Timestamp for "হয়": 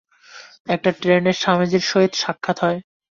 2.59-2.79